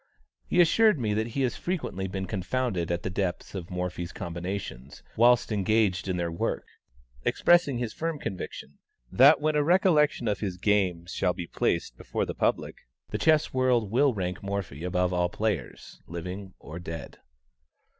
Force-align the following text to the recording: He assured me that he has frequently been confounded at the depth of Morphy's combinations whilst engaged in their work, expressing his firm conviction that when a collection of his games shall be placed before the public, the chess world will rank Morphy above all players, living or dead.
He 0.47 0.59
assured 0.59 0.97
me 0.99 1.13
that 1.13 1.27
he 1.37 1.43
has 1.43 1.55
frequently 1.55 2.07
been 2.07 2.25
confounded 2.25 2.89
at 2.91 3.03
the 3.03 3.09
depth 3.11 3.53
of 3.53 3.69
Morphy's 3.69 4.11
combinations 4.11 5.03
whilst 5.15 5.51
engaged 5.51 6.07
in 6.07 6.17
their 6.17 6.31
work, 6.31 6.65
expressing 7.23 7.77
his 7.77 7.93
firm 7.93 8.17
conviction 8.17 8.79
that 9.11 9.39
when 9.39 9.55
a 9.55 9.77
collection 9.77 10.27
of 10.27 10.39
his 10.39 10.57
games 10.57 11.13
shall 11.13 11.33
be 11.33 11.45
placed 11.45 11.99
before 11.99 12.25
the 12.25 12.33
public, 12.33 12.77
the 13.11 13.19
chess 13.19 13.53
world 13.53 13.91
will 13.91 14.11
rank 14.11 14.41
Morphy 14.41 14.83
above 14.83 15.13
all 15.13 15.29
players, 15.29 15.99
living 16.07 16.55
or 16.57 16.79
dead. 16.79 17.19